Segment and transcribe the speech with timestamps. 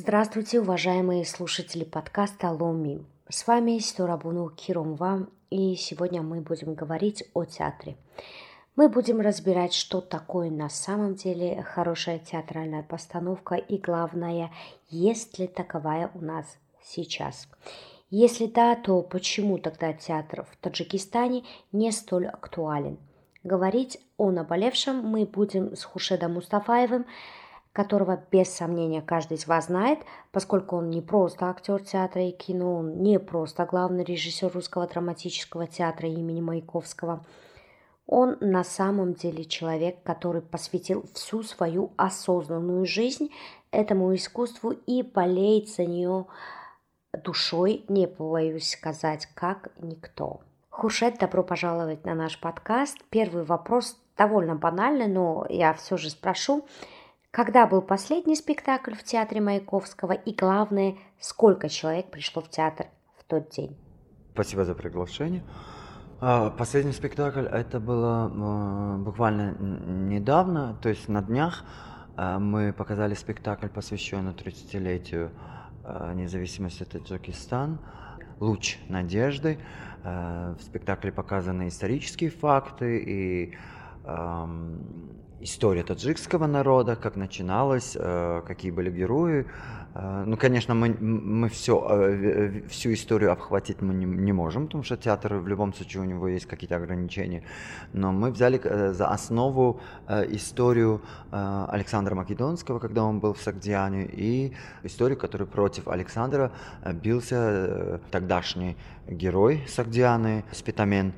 [0.00, 3.04] Здравствуйте, уважаемые слушатели подкаста Ломи.
[3.28, 7.96] С вами Ситорабуну Киромва, и сегодня мы будем говорить о театре.
[8.76, 14.52] Мы будем разбирать, что такое на самом деле хорошая театральная постановка и, главное,
[14.88, 16.46] есть ли таковая у нас
[16.80, 17.48] сейчас.
[18.08, 21.42] Если да, то почему тогда театр в Таджикистане
[21.72, 22.98] не столь актуален?
[23.42, 27.04] Говорить о наболевшем мы будем с Хушедом Мустафаевым,
[27.72, 29.98] которого без сомнения каждый из вас знает,
[30.32, 35.66] поскольку он не просто актер театра и кино, он не просто главный режиссер русского драматического
[35.66, 37.24] театра имени Маяковского.
[38.06, 43.30] Он на самом деле человек, который посвятил всю свою осознанную жизнь
[43.70, 46.26] этому искусству и болеет за нее
[47.12, 50.40] душой, не побоюсь сказать, как никто.
[50.70, 52.98] Хушет, добро пожаловать на наш подкаст.
[53.10, 56.66] Первый вопрос довольно банальный, но я все же спрошу.
[57.30, 62.86] Когда был последний спектакль в театре Маяковского и, главное, сколько человек пришло в театр
[63.18, 63.76] в тот день?
[64.32, 65.42] Спасибо за приглашение.
[66.20, 71.64] А, последний спектакль это было а, буквально недавно, то есть на днях
[72.16, 75.30] а, мы показали спектакль, посвященный 30-летию
[76.14, 77.78] независимости Таджикистана
[78.40, 79.58] «Луч надежды».
[80.02, 83.56] В спектакле показаны исторические факты и
[85.40, 89.46] история таджикского народа, как начиналось, э, какие были герои.
[89.94, 94.82] Э, ну, конечно, мы, мы все, э, всю историю обхватить мы не, не можем, потому
[94.82, 97.42] что театр в любом случае у него есть какие-то ограничения.
[97.92, 98.60] Но мы взяли
[98.92, 104.52] за основу историю Александра Македонского, когда он был в Сагдиане, и
[104.82, 106.50] историю, которую против Александра
[106.92, 108.76] бился тогдашний
[109.06, 111.12] герой Сагдианы, Спитамен.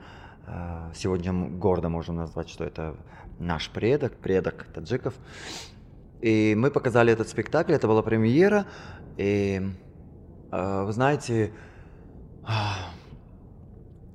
[0.94, 2.96] Сегодня гордо можем назвать, что это
[3.41, 5.14] наш предок, предок таджиков.
[6.20, 8.66] И мы показали этот спектакль, это была премьера.
[9.16, 9.62] И
[10.52, 11.52] э, вы знаете,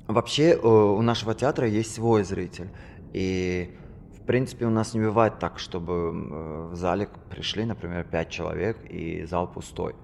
[0.08, 2.70] вообще у нашего театра есть свой зритель.
[3.14, 3.76] И
[4.18, 8.78] в принципе у нас не бывает так, чтобы э, в зале пришли, например, пять человек
[8.88, 9.96] и зал пустой.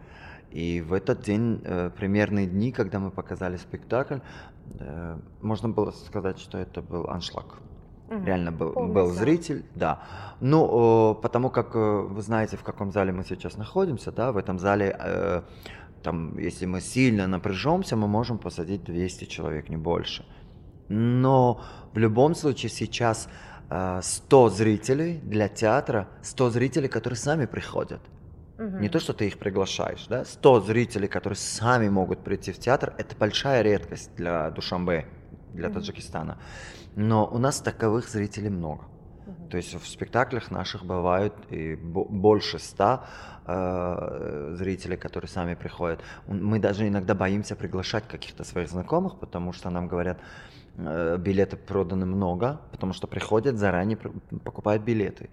[0.50, 4.18] И в этот день, э, примерные дни, когда мы показали спектакль,
[5.42, 7.58] можно было сказать, что это был аншлаг.
[8.12, 8.26] Угу.
[8.26, 10.04] Реально был, был зритель, да.
[10.42, 14.60] Ну, потому как э, вы знаете, в каком зале мы сейчас находимся, да, в этом
[14.60, 15.42] зале, э,
[16.04, 20.26] там, если мы сильно напряжемся, мы можем посадить 200 человек, не больше.
[20.90, 21.62] Но
[21.94, 23.30] в любом случае сейчас
[23.70, 28.02] 100 э, зрителей для театра, 100 зрителей, которые сами приходят.
[28.60, 28.80] Угу.
[28.80, 32.94] Не то, что ты их приглашаешь, да, 100 зрителей, которые сами могут прийти в театр,
[32.98, 35.06] это большая редкость для Душамбе,
[35.54, 35.76] для угу.
[35.76, 36.38] Таджикистана.
[36.96, 38.86] Но у нас таковых зрителей много.
[39.50, 43.06] То есть в спектаклях наших бывают и больше ста
[43.46, 46.02] э, зрителей, которые сами приходят.
[46.28, 50.20] Мы даже иногда боимся приглашать каких-то своих знакомых, потому что нам говорят,
[50.78, 53.98] э, билеты проданы много, потому что приходят заранее,
[54.44, 55.30] покупают билеты.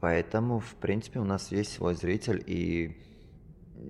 [0.00, 2.96] Поэтому, в принципе, у нас есть свой зритель, и,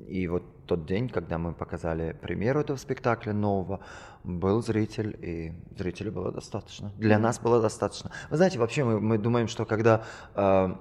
[0.09, 3.81] и вот тот день, когда мы показали премьеру этого спектакля нового,
[4.25, 6.93] был зритель, и зрителей было достаточно.
[6.97, 8.11] Для нас было достаточно.
[8.31, 10.05] Вы знаете, вообще мы, мы думаем, что когда
[10.35, 10.75] э,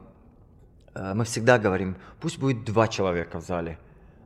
[0.94, 3.78] э, мы всегда говорим, пусть будет два человека в зале,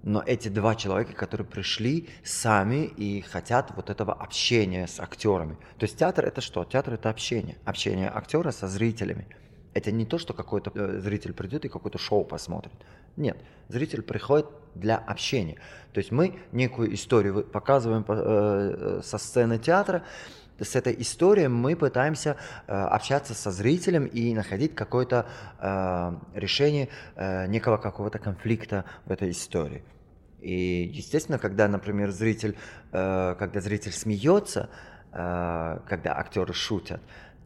[0.03, 5.55] но эти два человека, которые пришли сами и хотят вот этого общения с актерами.
[5.79, 6.63] То есть театр это что?
[6.63, 7.57] Театр это общение.
[7.65, 9.27] Общение актера со зрителями.
[9.75, 12.71] Это не то, что какой-то э, зритель придет и какое-то шоу посмотрит.
[13.17, 13.37] Нет,
[13.67, 15.57] зритель приходит для общения.
[15.91, 20.03] То есть мы некую историю показываем э, со сцены театра,
[20.57, 22.37] с этой историей мы пытаемся
[22.67, 25.25] э, общаться со зрителем и находить какое-то
[26.33, 26.87] решение
[27.49, 29.83] некого какого-то конфликта в этой истории.
[30.39, 32.55] И, естественно, когда, например, зритель,
[32.91, 34.69] когда зритель смеется,
[35.11, 37.01] когда актеры шутят,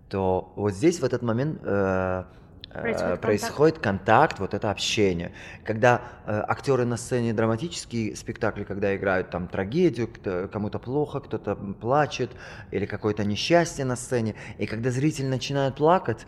[0.09, 2.23] то вот здесь в этот момент э,
[2.71, 4.33] э происходит, происходит контакт.
[4.33, 5.31] контакт, вот это общение.
[5.63, 10.09] Когда э, актеры на сцене драматические спектакли, когда играют там трагедию,
[10.51, 12.31] кому-то плохо, кто-то плачет,
[12.71, 16.25] или какое-то несчастье на сцене, и когда зритель начинает плакать,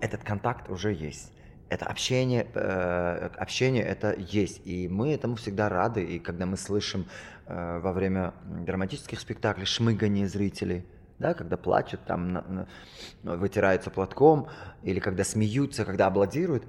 [0.00, 1.32] этот контакт уже есть.
[1.68, 7.06] Это общение, э, общение это есть, и мы этому всегда рады, и когда мы слышим
[7.46, 10.84] э, во время драматических спектаклей шмыгание зрителей,
[11.18, 12.66] да, когда плачут, там
[13.22, 14.48] ну, вытираются платком,
[14.82, 16.64] или когда смеются, когда аплодируют.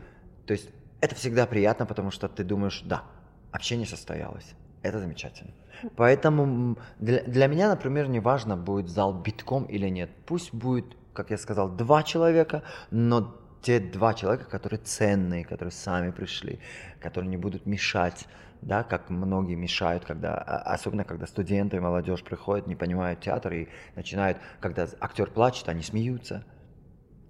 [0.46, 0.70] То есть
[1.02, 3.04] это всегда приятно, потому что ты думаешь, да,
[3.52, 4.54] общение состоялось.
[4.82, 5.52] Это замечательно.
[5.96, 10.10] Поэтому для, для меня, например, не важно, будет зал битком или нет.
[10.26, 16.12] Пусть будет, как я сказал, два человека, но те два человека, которые ценные, которые сами
[16.12, 16.60] пришли,
[17.00, 18.28] которые не будут мешать,
[18.62, 23.54] да, как многие мешают, когда, а, особенно когда студенты и молодежь приходят, не понимают театр
[23.54, 26.44] и начинают, когда актер плачет, они смеются.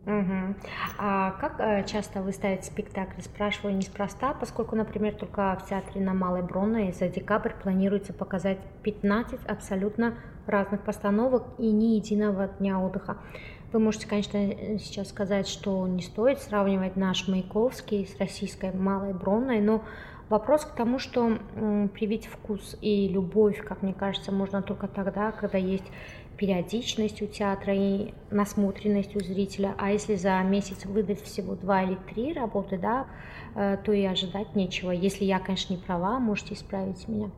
[0.05, 0.55] Угу.
[0.99, 3.21] А как э, часто вы ставите спектакль?
[3.21, 9.45] Спрашиваю неспроста, поскольку, например, только в театре на Малой Бронной за декабрь планируется показать 15
[9.45, 13.17] абсолютно разных постановок и ни единого дня отдыха.
[13.73, 14.39] Вы можете, конечно,
[14.79, 19.83] сейчас сказать, что не стоит сравнивать наш Маяковский с российской Малой Бронной, но
[20.29, 21.37] Вопрос к тому, что
[21.93, 25.85] привить вкус и любовь, как мне кажется, можно только тогда, когда есть
[26.35, 29.73] периодичность у театра и насмотренность у зрителя.
[29.77, 33.07] А если за месяц выдать всего два или три работы, да,
[33.55, 34.91] э, то и ожидать нечего.
[34.91, 37.31] Если я, конечно, не права, можете исправить меня.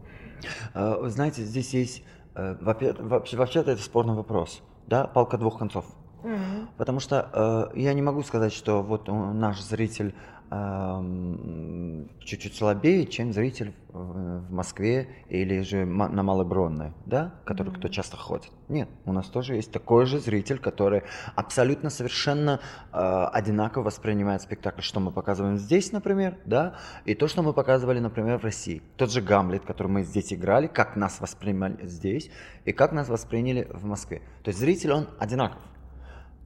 [0.73, 2.03] А, знаете, здесь есть...
[2.35, 4.61] Э, вообще-то это спорный вопрос.
[4.87, 5.85] Да, палка двух концов.
[6.23, 6.67] Угу.
[6.77, 10.13] Потому что э, я не могу сказать, что вот наш зритель
[12.21, 17.77] чуть-чуть слабее, чем зритель в Москве или же на Малобронной, да, который mm-hmm.
[17.77, 18.51] кто часто ходит.
[18.67, 21.03] Нет, у нас тоже есть такой же зритель, который
[21.35, 22.59] абсолютно совершенно
[22.91, 22.97] э,
[23.31, 26.75] одинаково воспринимает спектакль, что мы показываем здесь, например, да,
[27.05, 28.81] и то, что мы показывали, например, в России.
[28.97, 32.31] Тот же Гамлет, который мы здесь играли, как нас воспринимали здесь
[32.65, 34.23] и как нас восприняли в Москве.
[34.43, 35.61] То есть зритель, он одинаков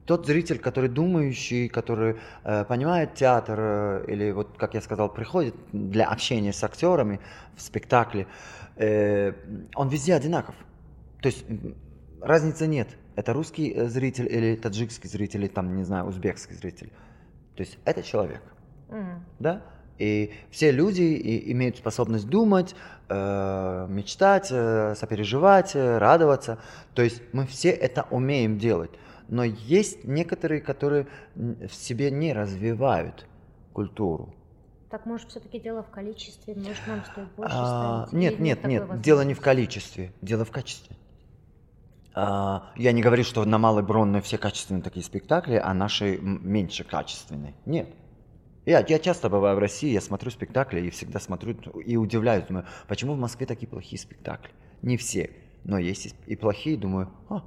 [0.06, 5.54] тот зритель, который думающий, который э, понимает театр, э, или вот, как я сказал, приходит
[5.72, 7.20] для общения с актерами
[7.56, 8.26] в спектакле,
[8.76, 9.32] э,
[9.74, 10.54] он везде одинаков.
[11.22, 11.44] То есть
[12.20, 12.88] разницы нет.
[13.16, 16.92] Это русский э, зритель или таджикский зритель, или там, не знаю, узбекский зритель.
[17.56, 18.42] То есть это человек.
[18.88, 19.20] Mm.
[19.38, 19.62] Да?
[19.98, 22.74] И все люди и, имеют способность думать,
[23.08, 26.58] э, мечтать, э, сопереживать, э, радоваться.
[26.94, 28.90] То есть мы все это умеем делать
[29.28, 33.26] но есть некоторые, которые в себе не развивают
[33.72, 34.34] культуру.
[34.90, 39.22] Так может все-таки дело в количестве, может нам стоит больше а, Нет, нет, нет, дело
[39.22, 40.96] не в количестве, дело в качестве.
[42.14, 46.84] А, я не говорю, что на Малой Бронной все качественные такие спектакли, а наши меньше
[46.84, 47.54] качественные.
[47.66, 47.88] Нет.
[48.66, 51.54] Я, я часто бываю в России, я смотрю спектакли и всегда смотрю
[51.84, 54.52] и удивляюсь, думаю, почему в Москве такие плохие спектакли?
[54.80, 55.30] Не все,
[55.64, 57.44] но есть и плохие, думаю, а,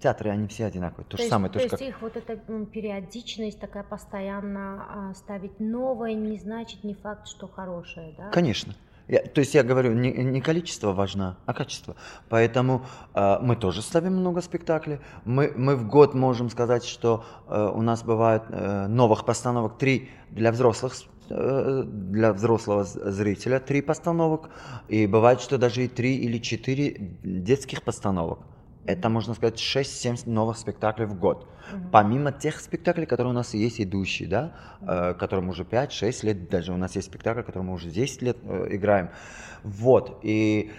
[0.00, 1.04] театры, они все одинаковые.
[1.04, 1.52] То, то же есть, самое.
[1.52, 1.80] То, то есть как...
[1.80, 2.36] их вот эта
[2.66, 8.30] периодичность такая постоянно а, ставить новое не значит не факт, что хорошее, да?
[8.30, 8.74] Конечно.
[9.08, 11.96] Я, то есть я говорю, не, не количество важно, а качество.
[12.28, 15.00] Поэтому э, мы тоже ставим много спектаклей.
[15.24, 20.10] Мы, мы в год можем сказать, что э, у нас бывает э, новых постановок три
[20.30, 20.94] для взрослых
[21.28, 24.48] э, для взрослого зрителя три постановок,
[24.86, 26.94] и бывает, что даже и три или четыре
[27.24, 28.38] детских постановок.
[28.86, 31.46] Это, можно сказать, 6-7 новых спектаклей в год.
[31.72, 31.90] Угу.
[31.92, 36.72] Помимо тех спектаклей, которые у нас есть идущие, да, э, которым уже 5-6 лет, даже
[36.72, 39.10] у нас есть спектакль, который мы уже 10 лет э, играем.
[39.62, 40.70] Вот, и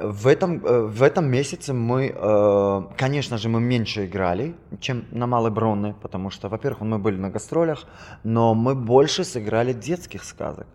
[0.00, 5.26] в этом, э, в этом месяце мы, э, конечно же, мы меньше играли, чем на
[5.26, 7.86] Малой Бронной, потому что, во-первых, мы были на гастролях,
[8.24, 10.66] но мы больше сыграли детских сказок.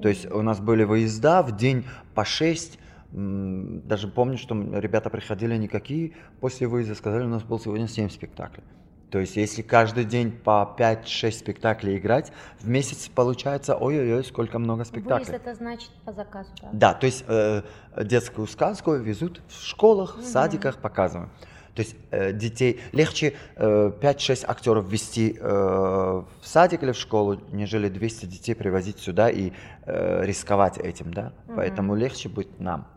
[0.00, 1.84] То есть у нас были выезда в день
[2.14, 2.78] по 6
[3.16, 8.62] даже помню, что ребята приходили никакие, после выезда сказали, у нас был сегодня 7 спектаклей.
[9.10, 12.30] То есть, если каждый день по 5-6 спектаклей играть,
[12.60, 15.26] в месяц получается, ой-ой-ой, сколько много спектаклей.
[15.26, 16.68] Выезд это значит по заказу, да?
[16.72, 17.62] Да, то есть э,
[18.02, 21.30] детскую сказку везут в школах, в садиках, показывают.
[21.76, 27.38] То есть э, детей легче э, 5-6 актеров вести э, в садик или в школу,
[27.52, 29.52] нежели 200 детей привозить сюда и
[29.84, 31.32] э, рисковать этим, да.
[31.46, 31.54] Mm-hmm.
[31.54, 32.88] Поэтому легче будет нам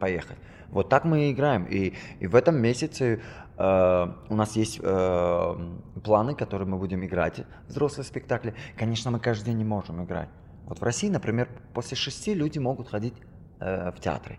[0.00, 0.38] поехать.
[0.70, 1.64] Вот так мы и играем.
[1.64, 3.20] И, и в этом месяце
[3.58, 5.56] э, у нас есть э,
[6.02, 8.54] планы, которые мы будем играть, взрослые спектакли.
[8.76, 10.30] Конечно, мы каждый день не можем играть.
[10.64, 13.14] Вот в России, например, после шести люди могут ходить
[13.60, 14.38] э, в театры.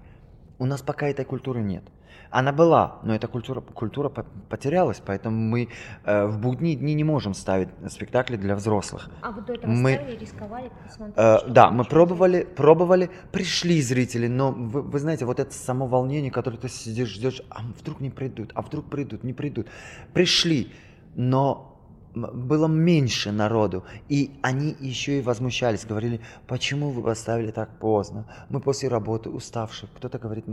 [0.58, 1.84] У нас пока этой культуры нет.
[2.30, 5.70] Она была, но эта культура, культура потерялась, поэтому мы
[6.06, 9.10] э, в будние дни не можем ставить спектакли для взрослых.
[9.22, 10.72] А вы до этого мы, ставили, рисковали,
[11.16, 16.32] э, Да, мы пробовали, пробовали, пришли зрители, но вы, вы знаете, вот это само волнение,
[16.32, 19.68] которое ты сидишь, ждешь, а вдруг не придут, а вдруг придут, не придут.
[20.14, 20.72] Пришли,
[21.16, 21.70] но
[22.16, 28.60] было меньше народу, и они еще и возмущались, говорили, почему вы поставили так поздно, мы
[28.60, 30.46] после работы уставшие, кто-то говорит,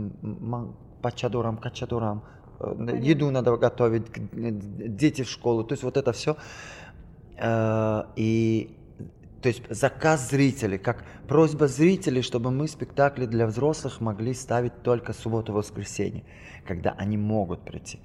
[1.01, 2.23] по чадурам, качадурам,
[2.59, 4.05] э, еду надо готовить,
[4.95, 6.35] дети в школу, то есть вот это все,
[7.37, 8.77] э, и
[9.41, 15.13] то есть заказ зрителей, как просьба зрителей, чтобы мы спектакли для взрослых могли ставить только
[15.13, 16.23] субботу-воскресенье,
[16.65, 17.99] когда они могут прийти.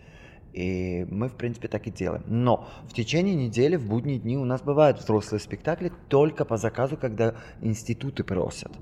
[0.52, 2.22] И мы, в принципе, так и делаем.
[2.26, 6.98] Но в течение недели, в будние дни у нас бывают взрослые спектакли только по заказу,
[6.98, 8.72] когда институты просят.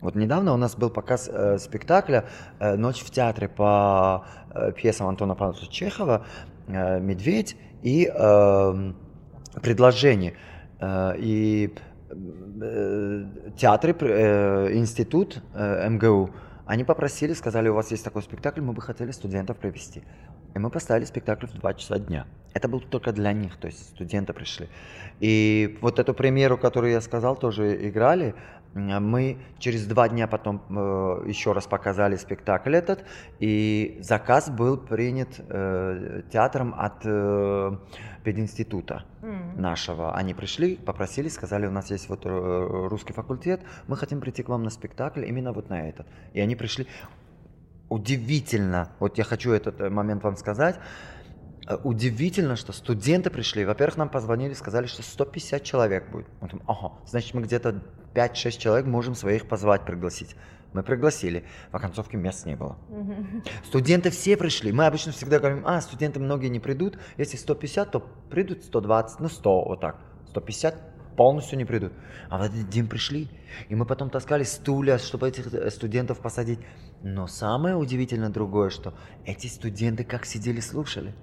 [0.00, 2.26] Вот недавно у нас был показ э, спектакля
[2.58, 6.26] э, «Ночь в театре» по э, пьесам Антона Павловича Чехова
[6.68, 8.92] э, «Медведь» и э,
[9.62, 10.34] «Предложение».
[10.80, 11.74] Э, и
[12.10, 13.24] э,
[13.56, 16.30] театры, э, институт э, МГУ,
[16.66, 20.02] они попросили, сказали, у вас есть такой спектакль, мы бы хотели студентов провести.
[20.54, 22.26] И мы поставили спектакль в 2 часа дня.
[22.54, 24.68] Это было только для них, то есть студенты пришли.
[25.20, 28.34] И вот эту премьеру, которую я сказал, тоже играли.
[28.76, 33.04] Мы через два дня потом э, еще раз показали спектакль этот,
[33.38, 37.76] и заказ был принят э, театром от э,
[38.22, 39.58] пединститута mm.
[39.58, 40.14] нашего.
[40.14, 44.50] Они пришли, попросили, сказали, у нас есть вот э, русский факультет, мы хотим прийти к
[44.50, 46.06] вам на спектакль именно вот на этот.
[46.34, 46.86] И они пришли.
[47.88, 50.78] Удивительно, вот я хочу этот э, момент вам сказать,
[51.82, 53.64] удивительно, что студенты пришли.
[53.64, 56.26] Во-первых, нам позвонили, сказали, что 150 человек будет.
[56.40, 57.82] Мы думаем, ага, значит, мы где-то
[58.14, 60.36] 5-6 человек можем своих позвать, пригласить.
[60.72, 62.76] Мы пригласили, в оконцовке мест не было.
[63.64, 64.72] Студенты все пришли.
[64.72, 66.98] Мы обычно всегда говорим, а, студенты многие не придут.
[67.16, 69.96] Если 150, то придут 120, ну 100, вот так.
[70.28, 71.92] 150 полностью не придут.
[72.28, 73.28] А в этот день пришли.
[73.68, 76.60] И мы потом таскали стулья, чтобы этих э, студентов посадить.
[77.02, 78.94] Но самое удивительное другое, что
[79.24, 81.14] эти студенты как сидели, слушали.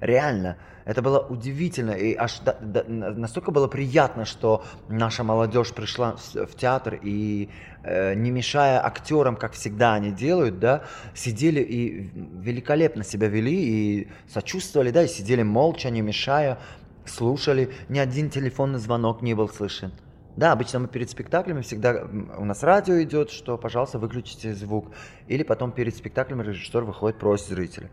[0.00, 6.16] Реально, это было удивительно и аж до, до, настолько было приятно, что наша молодежь пришла
[6.16, 7.48] в, в театр и
[7.82, 10.84] э, не мешая актерам, как всегда они делают, да,
[11.14, 16.58] сидели и великолепно себя вели и сочувствовали, да, и сидели молча, не мешая,
[17.06, 19.92] слушали, ни один телефонный звонок не был слышен.
[20.36, 24.92] Да, обычно мы перед спектаклями всегда у нас радио идет, что, пожалуйста, выключите звук.
[25.28, 27.90] Или потом перед спектаклем режиссер выходит, просит зрителя.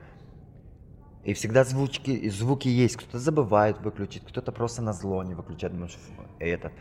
[1.24, 2.98] И всегда звучки, звуки есть.
[2.98, 5.74] Кто-то забывает выключить, кто-то просто на зло не выключает.
[5.74, 5.98] Думаешь,
[6.40, 6.72] это.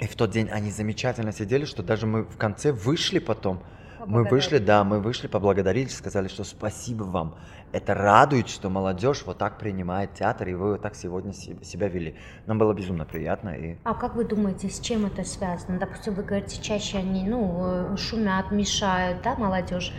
[0.00, 3.62] И в тот день они замечательно сидели, что даже мы в конце вышли потом.
[4.06, 7.36] Мы вышли, да, мы вышли, поблагодарили, сказали, что спасибо вам.
[7.72, 12.16] Это радует, что молодежь вот так принимает театр, и вы вот так сегодня себя вели.
[12.46, 13.50] Нам было безумно приятно.
[13.50, 13.76] И...
[13.84, 15.78] А как вы думаете, с чем это связано?
[15.78, 19.92] Допустим, вы говорите, чаще они ну, э, шумят, мешают, да, молодежь?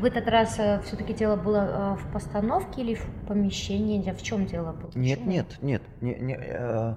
[0.00, 4.00] В этот раз э, все-таки дело было э, в постановке или в помещении?
[4.12, 4.90] В чем дело было?
[4.94, 5.30] Нет, Почему?
[5.30, 5.82] нет, нет.
[6.00, 6.94] Не, не, э,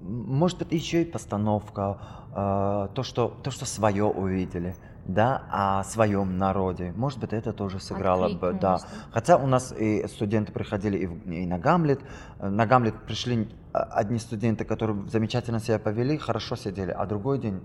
[0.00, 1.98] может быть, еще и постановка,
[2.30, 4.74] э, то, что, то, что свое увидели
[5.06, 6.94] да, о своем народе.
[6.96, 8.80] Может быть, это тоже сыграло бы, да.
[9.10, 12.00] Хотя у нас и студенты приходили и, в, и на Гамлет.
[12.38, 17.60] На Гамлет пришли а, одни студенты, которые замечательно себя повели, хорошо сидели, а другой день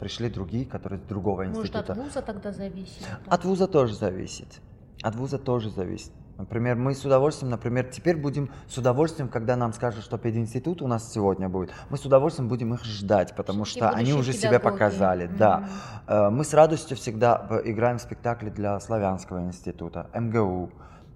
[0.00, 1.78] пришли другие, которые с другого института.
[1.78, 3.06] Может, от вуза тогда зависит?
[3.26, 4.60] От вуза тоже зависит.
[5.02, 6.12] От вуза тоже зависит.
[6.40, 10.86] Например, мы с удовольствием, например, теперь будем с удовольствием, когда нам скажут, что пединститут у
[10.86, 15.28] нас сегодня будет, мы с удовольствием будем их ждать, потому что они уже себя показали.
[15.28, 15.36] Mm-hmm.
[15.36, 15.68] Да.
[16.06, 20.70] Э, мы с радостью всегда играем в спектакли для Славянского института, МГУ.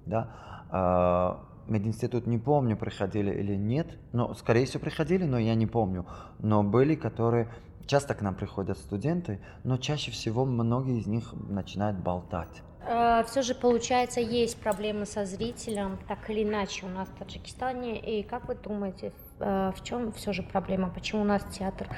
[0.05, 0.29] Да.
[0.71, 6.05] Э, мединститут не помню, приходили или нет, но, скорее всего, приходили, но я не помню.
[6.39, 7.49] Но были, которые
[7.87, 12.63] Часто к нам приходят студенты, но чаще всего многие из них начинают болтать.
[12.87, 17.99] Э, все же, получается, есть проблемы со зрителем, так или иначе, у нас в Таджикистане.
[17.99, 20.91] И как вы думаете, э, в чем все же проблема?
[20.91, 21.89] Почему у нас театр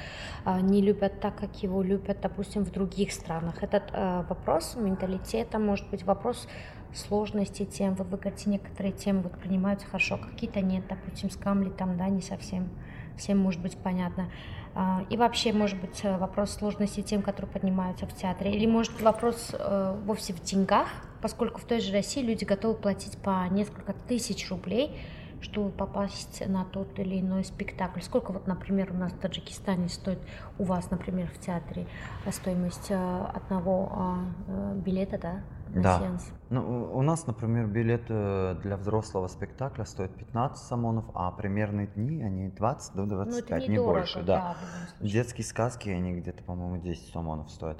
[0.45, 3.63] э, не любят так, как его любят, допустим, в других странах?
[3.63, 3.91] Этот
[4.29, 6.49] вопрос менталитета, может быть, вопрос
[6.95, 7.95] сложности тем.
[7.95, 12.23] Вы говорите, некоторые темы вот принимаются хорошо, какие-то нет, допустим, с Камли там, да, не
[12.23, 12.69] совсем
[13.17, 14.31] всем может быть понятно.
[14.75, 18.55] А, и вообще, может быть, э, вопрос сложности тем, которые поднимаются в театре.
[18.55, 20.89] Или, может, вопрос э, вовсе в деньгах,
[21.23, 24.95] поскольку в той же России люди готовы платить по несколько тысяч рублей,
[25.41, 28.01] чтобы попасть на тот или иной спектакль.
[28.01, 30.19] Сколько вот, например, у нас в Таджикистане стоит
[30.59, 31.87] у вас, например, в театре
[32.31, 35.41] стоимость э, одного а, билета, да,
[35.75, 35.99] да.
[35.99, 36.33] сеанс?
[36.51, 42.23] Ну, у нас, например, билет э, для взрослого спектакля стоит 15 самонов, а примерные дни
[42.23, 44.23] они 20 до 25, ну, не, не дорого, больше.
[44.23, 44.57] Да.
[45.01, 47.79] да Детские сказки, они где-то, по-моему, 10 самонов стоят.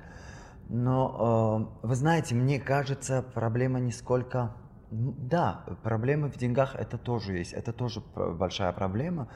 [0.69, 4.53] Но, э, вы знаете, мне кажется, проблема не сколько...
[4.91, 9.29] Да, проблемы в деньгах это тоже есть, это тоже большая проблема,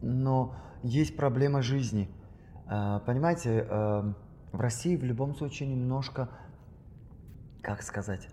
[0.00, 2.08] но есть проблема жизни.
[2.68, 4.12] Э, понимаете, э,
[4.52, 6.28] в России в любом случае немножко
[7.62, 8.28] как сказать,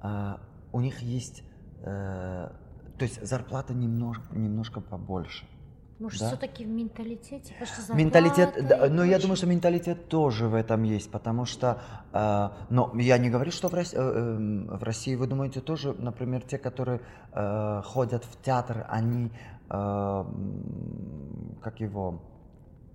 [0.00, 0.40] а,
[0.72, 1.42] у них есть,
[1.82, 2.48] э,
[2.98, 5.46] то есть зарплата немножко, немножко побольше.
[6.00, 6.28] Может, да?
[6.28, 7.54] все-таки в менталитете?
[7.94, 11.80] Менталитет, да, но я думаю, что менталитет тоже в этом есть, потому что,
[12.12, 15.92] э, но я не говорю, что в России, э, э, в России, вы думаете, тоже,
[15.92, 17.00] например, те, которые
[17.32, 19.30] э, ходят в театр, они,
[19.70, 20.24] э,
[21.62, 22.20] как его,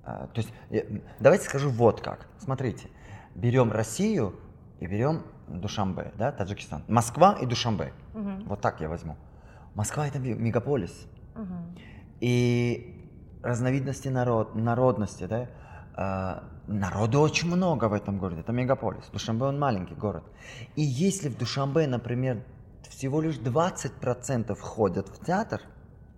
[0.05, 2.89] э, то есть, э, давайте скажу вот как, смотрите,
[3.33, 4.35] берем Россию
[4.79, 8.31] и берем Душамбе, да, Таджикистан, Москва и Душамбе, угу.
[8.45, 9.15] вот так я возьму.
[9.75, 11.07] Москва это мегаполис.
[11.35, 11.79] Угу
[12.19, 12.95] и
[13.41, 15.47] разновидности народ, народности, да,
[15.97, 19.05] э, народу очень много в этом городе, это мегаполис.
[19.11, 20.23] Душанбе он маленький город.
[20.75, 22.43] И если в Душанбе, например,
[22.89, 25.61] всего лишь 20% ходят в театр,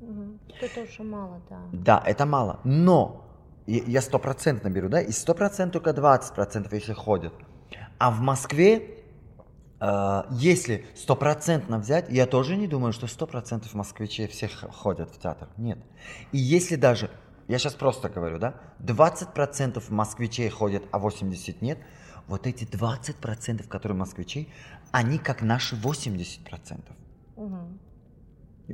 [0.02, 0.40] угу.
[0.62, 1.60] это уже мало, да.
[1.72, 2.60] Да, это мало.
[2.64, 3.28] Но
[3.68, 7.34] я стопроцентно беру, да, и сто процентов только 20% если ходят.
[8.02, 9.04] А в Москве
[9.80, 15.20] а, если стопроцентно взять, я тоже не думаю, что сто процентов москвичей всех ходят в
[15.20, 15.50] театр.
[15.58, 15.78] Нет.
[16.32, 17.12] И если даже,
[17.48, 21.78] я сейчас просто говорю, да, 20% москвичей ходят, а 80 нет,
[22.26, 24.52] вот эти 20%, которые москвичей,
[24.92, 26.82] они как наши 80%.
[27.36, 27.58] Угу.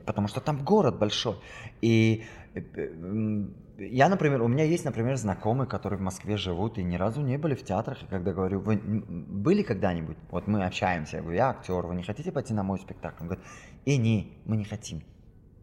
[0.05, 1.35] Потому что там город большой.
[1.81, 6.95] И э, я, например, у меня есть, например, знакомые, которые в Москве живут и ни
[6.95, 8.01] разу не были в театрах.
[8.01, 10.17] И когда говорю, вы были когда-нибудь?
[10.31, 13.21] Вот мы общаемся, я говорю, я актер, вы не хотите пойти на мой спектакль?
[13.21, 13.45] Он говорит,
[13.85, 15.03] и не, мы не хотим.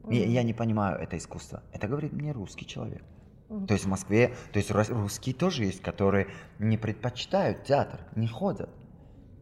[0.05, 0.15] Mm-hmm.
[0.15, 1.63] Я, я не понимаю это искусство.
[1.73, 3.03] Это говорит мне русский человек.
[3.49, 3.67] Mm-hmm.
[3.67, 6.29] То есть в Москве, то есть русские тоже есть, которые
[6.59, 8.71] не предпочитают театр, не ходят.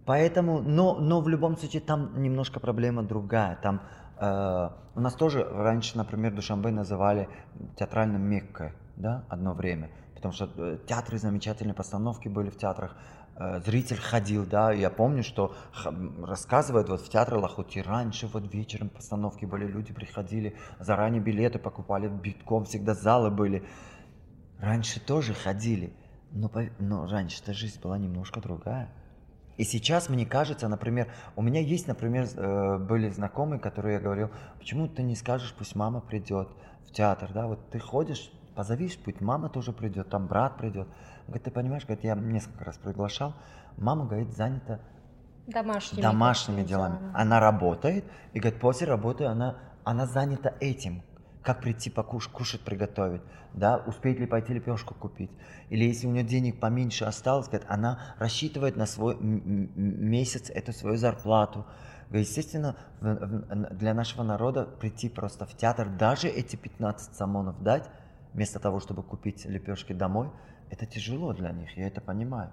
[0.07, 3.59] Поэтому, но, но в любом случае там немножко проблема другая.
[3.62, 4.02] Там Э,
[4.95, 7.29] у нас тоже раньше, например, Душанбе называли
[7.76, 9.91] театральным Меккой, да, одно время.
[10.14, 12.97] Потому что э, театры, замечательные постановки были в театрах,
[13.35, 15.57] э, зритель ходил, да, я помню, что
[16.23, 22.07] рассказывают, вот в театре Лахути раньше вот вечером постановки были, люди приходили, заранее билеты покупали,
[22.07, 23.64] битком всегда залы были.
[24.61, 25.93] Раньше тоже ходили,
[26.31, 26.49] но,
[26.79, 28.93] но раньше-то жизнь была немножко другая.
[29.57, 34.31] И сейчас мне кажется, например, у меня есть, например, э, были знакомые, которые я говорил,
[34.59, 36.49] почему ты не скажешь, пусть мама придет
[36.87, 40.89] в театр, да, вот ты ходишь, позовишь, пусть мама тоже придет, там брат придет.
[41.27, 43.35] говорит, ты понимаешь, говорит, я несколько раз приглашал,
[43.77, 44.81] мама, говорит, занята
[45.47, 46.97] домашними, домашними делами.
[46.99, 47.12] делами.
[47.15, 51.03] Она работает, и говорит, после работы она, она занята этим,
[51.42, 55.31] как прийти покушать, кушать приготовить, да, успеет ли пойти лепешку купить.
[55.70, 60.96] Или если у нее денег поменьше осталось, говорит, она рассчитывает на свой месяц эту свою
[60.96, 61.66] зарплату.
[62.11, 67.88] Естественно, для нашего народа прийти просто в театр, даже эти 15 самонов дать,
[68.35, 70.31] вместо того, чтобы купить лепешки домой,
[70.70, 72.50] это тяжело для них, я это понимаю.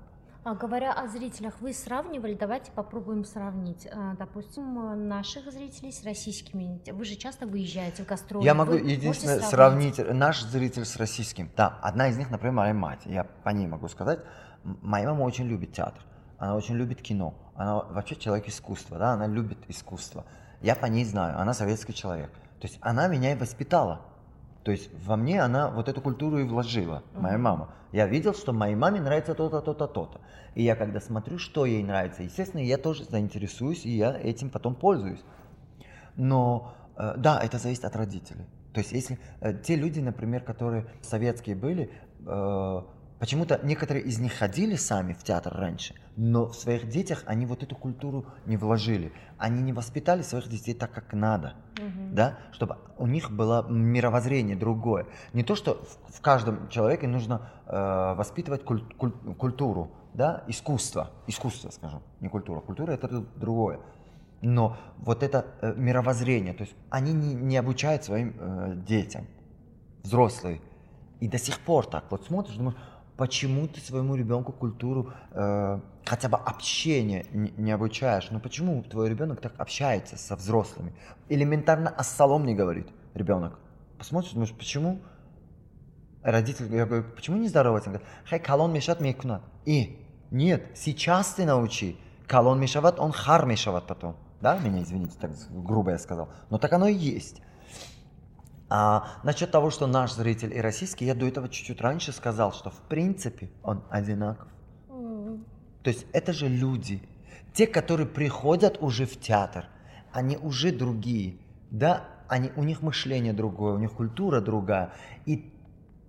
[0.50, 6.82] А говоря о зрителях, вы сравнивали, давайте попробуем сравнить, э, допустим, наших зрителей с российскими.
[6.92, 8.44] Вы же часто выезжаете в гастроли.
[8.44, 9.98] Я могу единственное сравнить?
[9.98, 11.52] сравнить наш зритель с российским.
[11.56, 13.02] Да, одна из них, например, моя мать.
[13.06, 14.22] Я по ней могу сказать.
[14.64, 16.02] Моя мама очень любит театр,
[16.40, 20.26] она очень любит кино, она вообще человек искусства, да, она любит искусство.
[20.62, 22.32] Я по ней знаю, она советский человек.
[22.60, 24.02] То есть она меня и воспитала.
[24.64, 27.70] То есть во мне она вот эту культуру и вложила, моя мама.
[27.92, 30.22] Я видел, что моей маме нравится то-то, то-то, то-то.
[30.56, 34.76] И я когда смотрю, что ей нравится, естественно, я тоже заинтересуюсь, и я этим потом
[34.76, 35.24] пользуюсь.
[36.16, 38.46] Но э, да, это зависит от родителей.
[38.74, 41.90] То есть если э, те люди, например, которые советские были,
[42.26, 42.82] э,
[43.20, 47.64] Почему-то некоторые из них ходили сами в театр раньше, но в своих детях они вот
[47.64, 49.12] эту культуру не вложили.
[49.38, 52.14] Они не воспитали своих детей так, как надо, угу.
[52.14, 55.06] да, чтобы у них было мировоззрение другое.
[55.34, 61.12] Не то, что в, в каждом человеке нужно э, воспитывать куль, куль, культуру, да, искусство,
[61.28, 62.62] искусство, скажем, не культура.
[62.62, 63.82] Культура это другое.
[64.42, 69.28] Но вот это э, мировоззрение, то есть они не, не обучают своим э, детям,
[70.04, 70.62] взрослые.
[71.20, 72.06] И до сих пор так.
[72.10, 72.78] Вот смотришь, думаешь,
[73.20, 78.30] почему ты своему ребенку культуру э, хотя бы общения не, не обучаешь?
[78.32, 80.94] Ну почему твой ребенок так общается со взрослыми?
[81.28, 83.60] Элементарно ассалом не говорит ребенок.
[83.98, 85.02] Посмотришь, думаешь, почему?
[86.24, 87.90] Родитель, я говорю, почему не здоровается?
[87.90, 89.42] Он говорит, хай калон мешат мекунат.
[89.66, 90.02] И,
[90.32, 91.98] нет, сейчас ты научи.
[92.26, 94.16] Калон мешават, он хар мешават потом.
[94.40, 96.30] Да, меня извините, так грубо я сказал.
[96.50, 97.42] Но так оно и есть.
[98.70, 102.70] А насчет того, что наш зритель и российский, я до этого чуть-чуть раньше сказал, что
[102.70, 104.48] в принципе он одинаков.
[104.90, 105.44] Mm.
[105.84, 107.02] То есть это же люди.
[107.54, 109.66] Те, которые приходят уже в театр,
[110.12, 111.38] они уже другие.
[111.72, 114.94] Да, они, у них мышление другое, у них культура другая.
[115.26, 115.52] И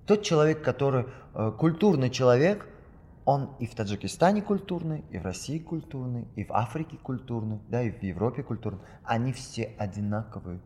[0.07, 2.67] тот человек, который э, культурный человек,
[3.25, 7.91] он и в Таджикистане культурный, и в России культурный, и в Африке культурный, да, и
[7.91, 8.81] в Европе культурный.
[9.05, 10.61] Они все одинаковые.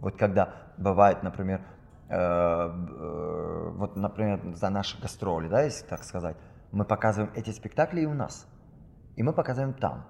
[0.00, 1.60] Вот когда бывает, например,
[2.08, 6.36] э, э, вот, например, за наши гастроли, да, если так сказать,
[6.72, 8.46] мы показываем эти спектакли и у нас.
[9.16, 10.06] И мы показываем там.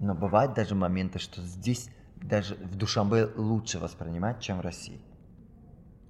[0.00, 5.00] Но бывают даже моменты, что здесь даже в Душанбе лучше воспринимать, чем в России.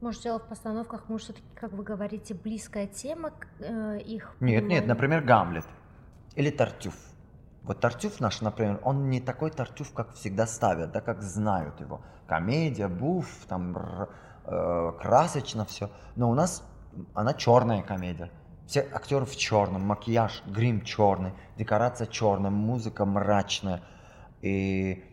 [0.00, 4.86] Может, дело в постановках, может, все-таки, как вы говорите, близкая тема э, их Нет, нет,
[4.86, 5.66] например, Гамлет
[6.36, 6.94] или Тартюф.
[7.70, 12.00] Вот Тартюф наш, например, он не такой Тартюф, как всегда ставят, да, как знают его.
[12.26, 13.76] Комедия, буф, там
[14.44, 15.88] э, красочно все.
[16.16, 16.64] Но у нас
[17.14, 18.32] она черная комедия.
[18.66, 23.82] Все актеры в черном, макияж, грим черный, декорация черная, музыка мрачная.
[24.42, 25.04] И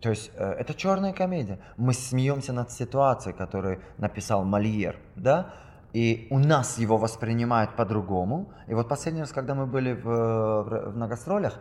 [0.00, 1.58] то есть э, это черная комедия.
[1.76, 5.54] Мы смеемся над ситуацией, которую написал Мольер, да?
[5.92, 8.52] И у нас его воспринимают по-другому.
[8.66, 11.58] И вот последний раз, когда мы были в, в, на гастролях,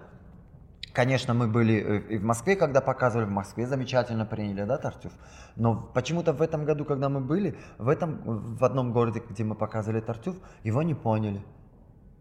[0.93, 5.13] конечно, мы были э, и в Москве, когда показывали, в Москве замечательно приняли, да, Тартюф?
[5.55, 8.19] Но почему-то в этом году, когда мы были, в, этом,
[8.57, 11.41] в одном городе, где мы показывали Тартюф, его не поняли.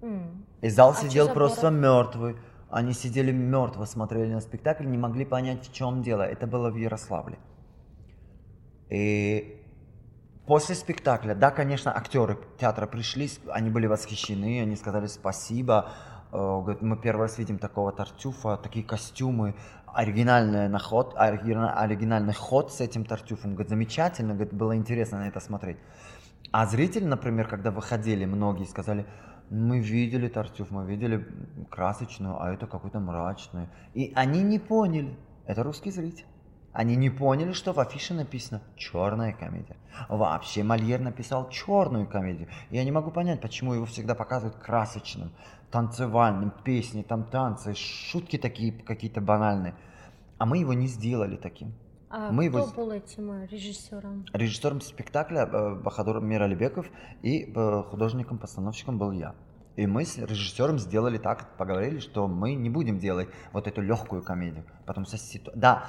[0.02, 0.44] Mm.
[0.62, 1.82] И зал а сидел просто город?
[1.82, 2.36] мертвый.
[2.70, 6.22] Они сидели мертво, смотрели на спектакль, не могли понять, в чем дело.
[6.22, 7.38] Это было в Ярославле.
[8.90, 9.55] И
[10.46, 15.90] после спектакля, да, конечно, актеры театра пришли, они были восхищены, они сказали спасибо.
[16.32, 19.54] Э, говорят, мы первый раз видим такого Тартюфа, такие костюмы,
[19.86, 23.52] оригинальный наход, оригинальный ход с этим Тартюфом.
[23.52, 25.78] Говорит, замечательно, говорит, было интересно на это смотреть.
[26.52, 29.06] А зрители, например, когда выходили, многие сказали,
[29.50, 31.26] мы видели Тартюф, мы видели
[31.70, 33.68] красочную, а это какой-то мрачный.
[33.94, 35.16] И они не поняли.
[35.46, 36.26] Это русский зритель.
[36.76, 39.78] Они не поняли, что в афише написано черная комедия.
[40.10, 42.50] Вообще Мольер написал черную комедию.
[42.68, 45.32] Я не могу понять, почему его всегда показывают красочным,
[45.70, 49.74] танцевальным, песни, там танцы, шутки такие какие-то банальные.
[50.36, 51.72] А мы его не сделали таким.
[52.10, 52.72] А мы кто его...
[52.72, 54.26] был этим э, режиссером?
[54.34, 56.86] Режиссером спектакля э, Бахадур Миралибеков
[57.22, 59.34] и э, художником-постановщиком был я.
[59.76, 64.22] И мы с режиссером сделали так, поговорили, что мы не будем делать вот эту легкую
[64.22, 64.64] комедию.
[64.86, 65.52] Потому что, ситу...
[65.54, 65.84] да,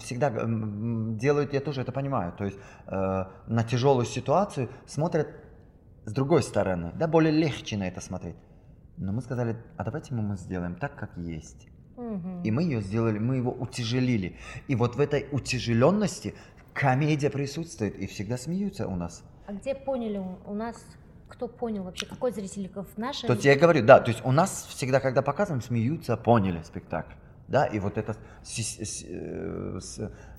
[0.00, 5.28] всегда делают, я тоже это понимаю, то есть э, на тяжелую ситуацию смотрят
[6.04, 8.36] с другой стороны, да, более легче на это смотреть.
[8.98, 11.68] Но мы сказали, а давайте мы, мы сделаем так, как есть.
[12.42, 14.36] И мы ее сделали, мы его утяжелили.
[14.66, 16.34] И вот в этой утяжеленности
[16.72, 19.22] комедия присутствует, и всегда смеются у нас.
[19.46, 20.84] А где поняли у нас,
[21.34, 23.26] кто понял вообще, какой зритель в нашем?
[23.26, 27.14] То есть я говорю, да, то есть у нас всегда, когда показываем, смеются, поняли спектакль.
[27.48, 28.16] Да, и вот это
[28.58, 29.78] э,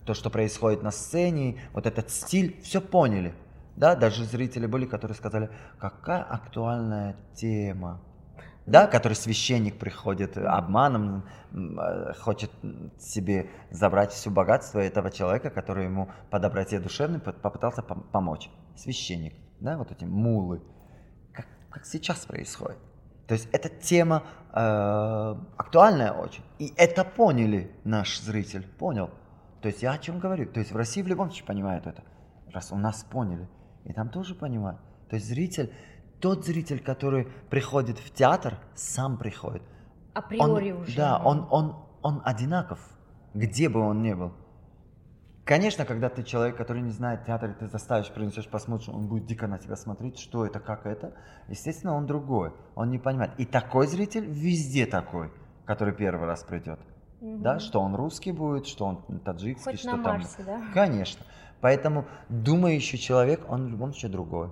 [0.05, 3.35] то, что происходит на сцене, вот этот стиль, все поняли.
[3.75, 8.01] Да, даже зрители были, которые сказали, какая актуальная тема
[8.65, 12.51] да, который священник приходит обманом, э, хочет
[12.99, 18.49] себе забрать все богатство этого человека, который ему по доброте душевной попытался помочь.
[18.75, 20.61] Священник, да, вот эти мулы,
[21.75, 22.77] как, сейчас происходит.
[23.27, 26.43] То есть эта тема э, актуальная очень.
[26.59, 29.09] И это поняли наш зритель, понял.
[29.61, 30.45] То есть я о чем говорю.
[30.51, 32.03] То есть в России в любом случае понимают это.
[32.51, 33.47] Раз у нас поняли.
[33.83, 34.79] И там тоже понимают.
[35.09, 35.71] То есть зритель
[36.19, 39.61] тот зритель, который приходит в театр, сам приходит.
[40.13, 40.95] Априори он, уже.
[40.95, 42.79] Да, он, он, он одинаков,
[43.33, 44.31] где бы он ни был.
[45.45, 49.45] Конечно, когда ты человек, который не знает театр, ты заставишь, принесешь, посмотришь, он будет дико
[49.45, 51.13] на тебя смотреть, что это, как это.
[51.47, 53.31] Естественно, он другой, он не понимает.
[53.37, 55.31] И такой зритель везде такой,
[55.65, 56.79] который первый раз придет.
[57.21, 57.37] Угу.
[57.43, 60.17] Да, что он русский будет, что он таджикский, Хоть что на там.
[60.17, 60.63] Марсе, да?
[60.73, 61.23] Конечно.
[61.61, 64.51] Поэтому думающий человек, он в любом случае другой.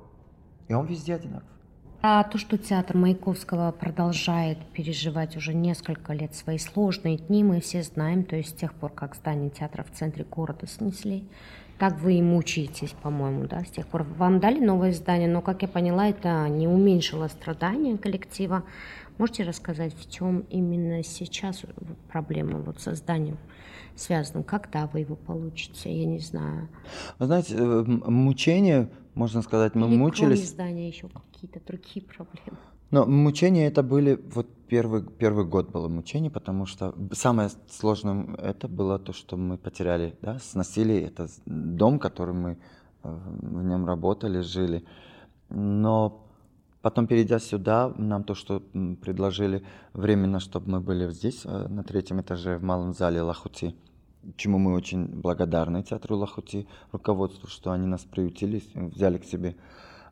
[0.67, 1.49] И он везде одинаков.
[2.05, 7.81] А то, что театр Маяковского продолжает переживать уже несколько лет свои сложные дни, мы все
[7.81, 11.23] знаем, то есть с тех пор, как здание театра в центре города снесли,
[11.79, 14.03] так вы и мучаетесь, по-моему, да, с тех пор.
[14.03, 18.63] Вам дали новое здание, но, как я поняла, это не уменьшило страдания коллектива.
[19.17, 21.63] Можете рассказать, в чем именно сейчас
[22.11, 23.37] проблема вот со зданием
[23.95, 24.43] связана?
[24.43, 25.95] Когда вы его получите?
[25.95, 26.67] Я не знаю.
[27.19, 30.39] Вы знаете, э, мучение, можно сказать, мы Или мучились.
[30.39, 32.57] Кроме здания еще какие-то другие проблемы?
[32.93, 38.67] Но мучения это были, вот первый, первый год было мучений, потому что самое сложное это
[38.67, 42.57] было то, что мы потеряли, да, сносили это дом, который мы
[43.03, 44.83] э, в нем работали, жили.
[45.49, 46.22] Но
[46.83, 48.59] потом, перейдя сюда, нам то, что
[49.01, 53.73] предложили временно, чтобы мы были здесь, э, на третьем этаже, в малом зале Лахути,
[54.35, 59.55] чему мы очень благодарны театру Лахути, руководству, что они нас приютили, взяли к себе.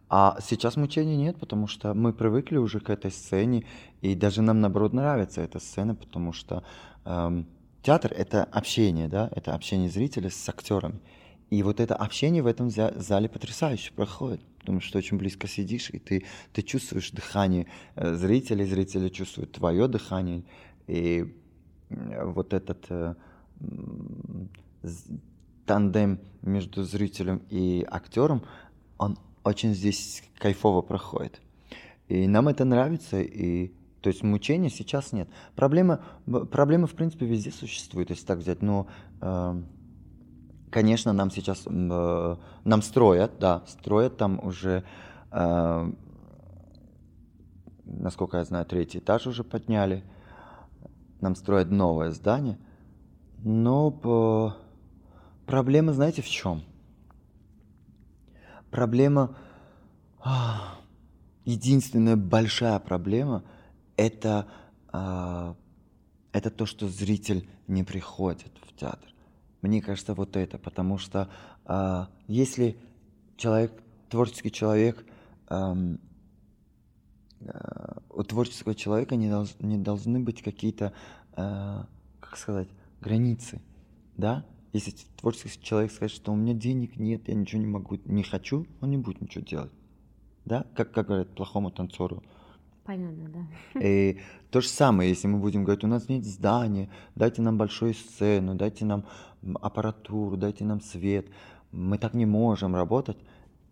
[0.10, 3.66] А сейчас мучений нет, потому что мы привыкли уже к этой сцене,
[4.02, 6.64] и даже нам, наоборот, нравится эта сцена, потому что
[7.06, 7.48] эм,
[7.82, 11.02] театр— это общение, да, это общение зрителя с актерами.
[11.52, 16.00] И вот это общение в этом зале потрясающе проходит, потому что очень близко сидишь, и
[16.00, 20.46] ты, ты чувствуешь дыхание э, зрителей, зрители чувствуют твое дыхание,
[20.88, 21.36] и
[21.90, 23.16] вот этот э,
[25.66, 28.44] тандем между зрителем и актером,
[28.98, 31.42] он очень здесь кайфово проходит.
[32.08, 35.28] И нам это нравится, и то есть мучения сейчас нет.
[35.56, 38.88] Проблема, проблема в принципе везде существует, если так взять, но
[39.20, 39.62] э,
[40.72, 44.84] конечно, нам сейчас, э, нам строят, да, строят там уже,
[45.32, 45.92] э,
[47.86, 50.04] насколько я знаю, третий этаж уже подняли,
[51.20, 52.58] нам строят новое здание,
[53.44, 54.56] но по...
[55.46, 56.64] проблема, знаете, в чем?
[58.72, 59.36] Проблема,
[61.44, 63.44] единственная большая проблема,
[63.98, 64.48] это,
[64.94, 65.54] э,
[66.32, 69.11] это то, что зритель не приходит в театр.
[69.62, 71.30] Мне кажется, вот это, потому что
[71.66, 72.78] э, если
[73.38, 73.72] человек,
[74.10, 75.06] творческий человек,
[75.50, 75.96] э,
[78.10, 80.94] у творческого человека не, долж, не должны быть какие-то,
[81.36, 81.84] э,
[82.20, 82.68] как сказать,
[83.02, 83.62] границы,
[84.18, 84.46] да?
[84.74, 88.66] Если творческий человек скажет, что у меня денег нет, я ничего не могу, не хочу,
[88.80, 89.72] он не будет ничего делать,
[90.46, 90.66] да?
[90.76, 92.24] Как, как говорят плохому танцору,
[92.84, 93.80] Понятно, да.
[93.80, 94.20] И
[94.50, 98.56] то же самое, если мы будем говорить, у нас нет здания, дайте нам большую сцену,
[98.56, 99.06] дайте нам
[99.62, 101.28] аппаратуру, дайте нам свет.
[101.72, 103.18] Мы так не можем работать.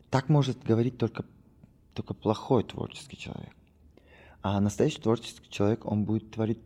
[0.10, 1.26] Так может говорить только,
[1.94, 3.54] только плохой творческий человек.
[4.42, 6.60] А настоящий творческий человек, он будет творить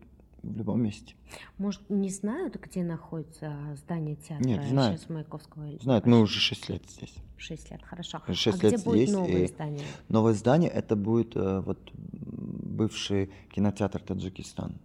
[0.43, 1.15] в любом месте.
[1.57, 4.99] Может, не знают, где находится здание театра Нет, знают.
[4.99, 5.65] сейчас Маяковского?
[5.81, 7.15] Знают, мы уже 6 лет здесь.
[7.37, 8.21] 6 лет, хорошо.
[8.27, 9.85] 6 а лет где будет есть, новое и здание?
[10.09, 14.77] Новое здание, это будет э, вот бывший кинотеатр Таджикистан.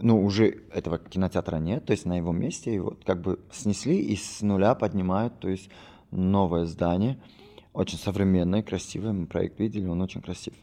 [0.00, 4.16] Ну, уже этого кинотеатра нет, то есть на его месте его как бы снесли и
[4.16, 5.70] с нуля поднимают, то есть
[6.10, 7.18] новое здание,
[7.72, 10.54] очень современное, красивое, мы проект видели, он очень красив.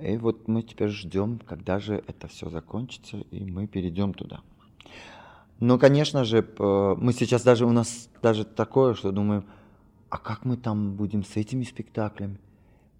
[0.00, 4.40] И вот мы теперь ждем, когда же это все закончится, и мы перейдем туда.
[5.60, 9.44] Но, конечно же, мы сейчас даже, у нас даже такое, что думаем,
[10.08, 12.38] а как мы там будем с этими спектаклями?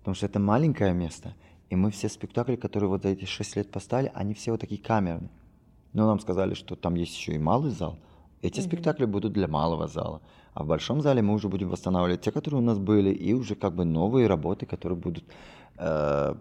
[0.00, 1.34] Потому что это маленькое место,
[1.70, 4.80] и мы все спектакли, которые вот за эти шесть лет поставили, они все вот такие
[4.80, 5.30] камерные.
[5.92, 7.98] Но нам сказали, что там есть еще и малый зал.
[8.42, 8.62] Эти mm-hmm.
[8.62, 10.20] спектакли будут для малого зала.
[10.54, 13.54] А в большом зале мы уже будем восстанавливать те, которые у нас были, и уже
[13.54, 15.24] как бы новые работы, которые будут
[15.76, 16.34] э,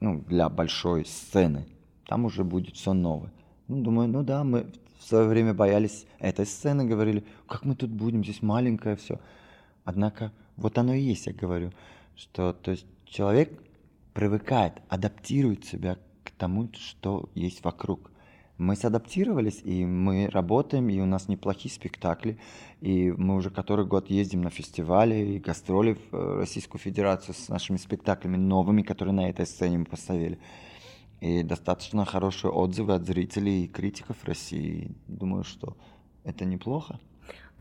[0.00, 1.66] ну, для большой сцены.
[2.06, 3.32] Там уже будет все новое.
[3.68, 4.66] Ну, думаю, ну да, мы
[4.98, 9.18] в свое время боялись этой сцены, говорили, как мы тут будем, здесь маленькое все.
[9.84, 11.72] Однако вот оно и есть, я говорю,
[12.16, 13.50] что то есть человек
[14.12, 18.09] привыкает, адаптирует себя к тому, что есть вокруг
[18.60, 22.38] мы садаптировались, и мы работаем, и у нас неплохие спектакли,
[22.82, 27.48] и мы уже который год ездим на фестивали и гастроли в э, Российскую Федерацию с
[27.48, 30.38] нашими спектаклями новыми, которые на этой сцене мы поставили.
[31.20, 34.94] И достаточно хорошие отзывы от зрителей и критиков России.
[35.08, 35.76] Думаю, что
[36.24, 37.00] это неплохо.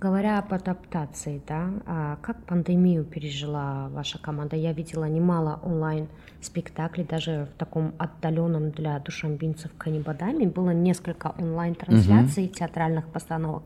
[0.02, 4.56] Говоря об адаптации, да, а как пандемию пережила ваша команда?
[4.56, 10.46] Я видела немало онлайн-спектаклей, даже в таком отдаленном для душамбинцев Канибадами.
[10.46, 12.54] Было несколько онлайн-трансляций угу.
[12.54, 13.64] театральных постановок.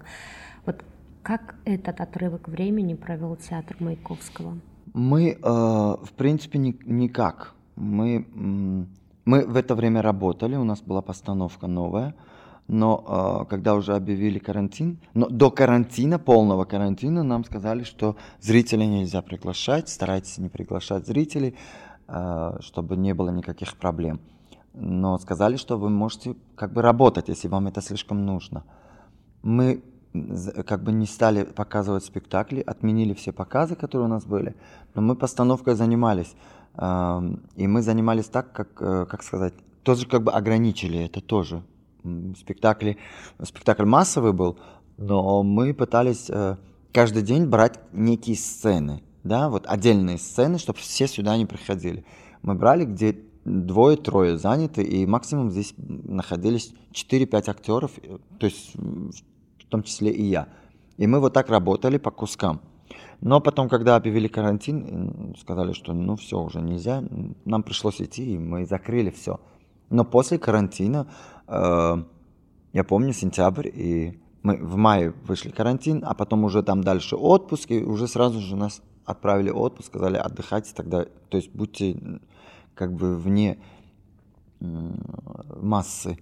[0.65, 0.83] Вот
[1.21, 4.57] как этот отрывок времени провел театр Маяковского?
[4.91, 7.53] Мы, э, в принципе, ни, никак.
[7.75, 8.25] Мы,
[9.25, 12.15] мы в это время работали, у нас была постановка новая–
[12.67, 18.87] но э, когда уже объявили карантин, но до карантина, полного карантина, нам сказали, что зрителей
[18.87, 21.55] нельзя приглашать, старайтесь не приглашать зрителей,
[22.07, 24.19] э, чтобы не было никаких проблем.
[24.73, 28.63] Но сказали, что вы можете как бы работать, если вам это слишком нужно.
[29.43, 29.83] Мы
[30.65, 34.55] как бы не стали показывать спектакли, отменили все показы, которые у нас были,
[34.93, 36.35] но мы постановкой занимались.
[36.75, 41.61] И мы занимались так, как, э, как сказать, тоже как бы ограничили это тоже
[42.37, 42.97] спектакли,
[43.41, 44.57] спектакль массовый был,
[44.97, 46.57] но мы пытались э,
[46.91, 52.05] каждый день брать некие сцены, да, вот отдельные сцены, чтобы все сюда не приходили.
[52.41, 59.65] Мы брали, где двое-трое заняты, и максимум здесь находились 4-5 актеров, э, то есть в
[59.69, 60.47] том числе и я.
[60.97, 62.61] И мы вот так работали по кускам.
[63.21, 67.03] Но потом, когда объявили карантин, сказали, что ну все, уже нельзя,
[67.45, 69.39] нам пришлось идти, и мы закрыли все.
[69.93, 71.07] Но после карантина
[71.47, 72.03] Э,
[72.73, 77.71] я помню сентябрь, и мы в мае вышли карантин, а потом уже там дальше отпуск,
[77.71, 82.19] и уже сразу же нас отправили отпуск, сказали отдыхайте тогда, то есть будьте
[82.73, 83.59] как бы вне
[84.59, 86.17] массы.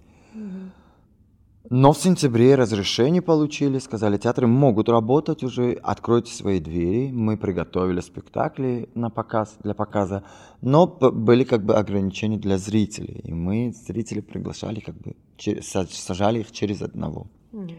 [1.70, 7.12] Но в сентябре разрешение получили, сказали, театры могут работать уже, откройте свои двери.
[7.12, 10.24] Мы приготовили спектакли на показ, для показа,
[10.60, 13.20] но были как бы ограничения для зрителей.
[13.24, 15.14] И мы зрителей приглашали, как бы
[15.62, 17.28] сажали их через одного.
[17.52, 17.74] Mm.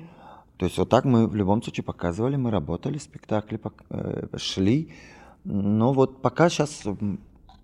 [0.57, 4.93] То есть вот так мы в любом случае показывали, мы работали, спектакли э, шли.
[5.43, 6.83] Но вот пока сейчас,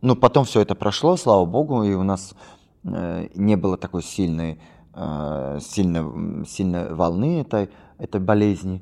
[0.02, 2.36] ну потом все это прошло, слава богу, и у нас
[2.84, 4.60] э, не было такой сильной
[4.94, 8.82] сильно, сильно волны этой, этой болезни.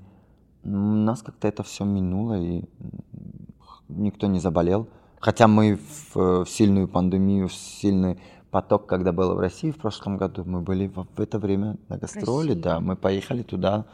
[0.64, 2.64] У нас как-то это все минуло, и
[3.88, 4.88] никто не заболел.
[5.20, 5.76] Хотя мы
[6.14, 8.20] в, в сильную пандемию, в сильный
[8.52, 11.98] поток, когда было в России в прошлом году, мы были в, в это время на
[11.98, 12.64] гастроли, Россия.
[12.64, 13.86] да, мы поехали туда.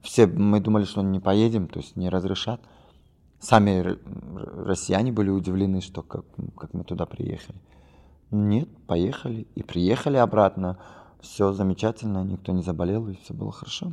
[0.00, 2.60] Все, мы думали, что не поедем, то есть не разрешат.
[3.38, 3.96] Сами
[4.64, 6.24] россияне были удивлены, что как,
[6.56, 7.58] как мы туда приехали.
[8.30, 10.78] Нет, поехали и приехали обратно
[11.22, 13.92] все замечательно, никто не заболел, и все было хорошо.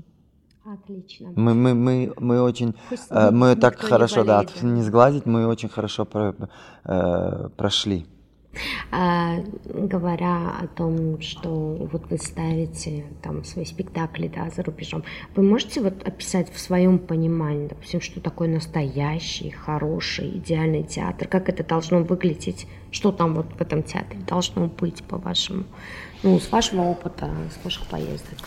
[0.66, 1.32] Отлично.
[1.36, 2.76] Мы, мы, мы, мы очень,
[3.10, 6.36] э, мы так хорошо, болеет, да, не сглазить, мы очень хорошо про,
[6.84, 8.06] э, прошли.
[8.92, 11.50] А, говоря о том, что
[11.92, 15.04] вот вы ставите там свои спектакли да, за рубежом,
[15.36, 21.50] вы можете вот описать в своем понимании, допустим, что такое настоящий, хороший, идеальный театр, как
[21.50, 25.66] это должно выглядеть, что там вот в этом театре должно быть, по-вашему,
[26.24, 28.38] ну, с вашего опыта, с ваших поездок?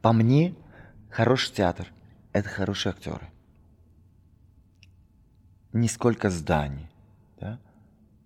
[0.00, 0.54] По мне,
[1.10, 1.86] хороший театр–
[2.32, 3.28] это хорошие актеры.
[5.72, 6.93] Не сколько зданий, да?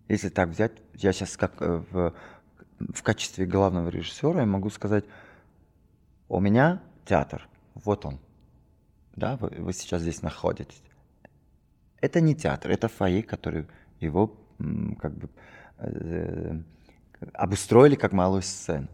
[0.08, 2.14] Если так взять, я сейчас как э, в,
[2.78, 5.04] в качестве главного режиссера я могу сказать,
[6.28, 8.18] у меня театр, вот он,
[9.16, 10.82] да, вы, вы сейчас здесь находитесь.
[12.00, 13.66] Это не театр, это фойе, который
[14.00, 14.34] его
[14.98, 15.28] как бы
[15.78, 16.60] э,
[17.34, 18.88] обустроили как малую сцену.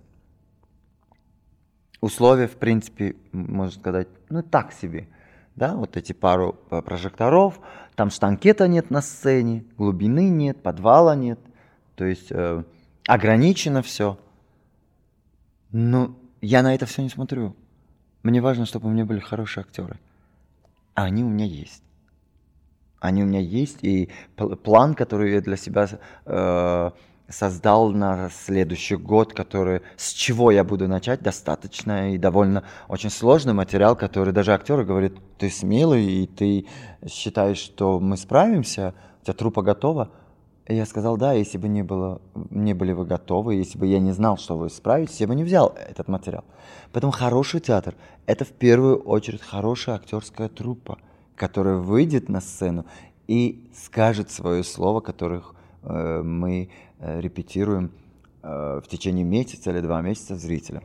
[2.01, 5.09] Условия, в принципе, можно сказать, ну так себе.
[5.57, 7.61] Да, вот эти пару э, прожекторов,
[7.95, 11.39] там штанкета нет на сцене, глубины нет, подвала нет.
[11.95, 12.65] То есть э,
[13.07, 14.19] ограничено все.
[15.71, 17.55] Но я на это все не смотрю.
[18.25, 20.01] Мне важно, чтобы у меня были хорошие актеры.
[20.95, 21.83] А они у меня есть.
[22.99, 25.87] Они у меня есть, и план, который я для себя
[26.25, 26.91] э,
[27.29, 33.55] создал на следующий год, который, с чего я буду начать, достаточно и довольно очень сложный
[33.55, 36.67] материал, который даже актеры говорят, ты смелый, и ты
[37.09, 40.11] считаешь, что мы справимся, у тебя трупа готова.
[40.67, 44.01] И я сказал, да, если бы не, было, не были вы готовы, если бы я
[44.01, 46.45] не знал, что вы справитесь, я бы не взял этот материал.
[46.93, 47.95] Поэтому хороший театр–
[48.27, 50.99] это в первую очередь хорошая актерская труппа,
[51.37, 52.87] которая выйдет на сцену
[53.27, 55.55] и скажет свое слово, которых
[55.87, 56.71] мы
[57.07, 57.91] Э, репетируем
[58.43, 60.85] э, в течение месяца или два месяца зрителям.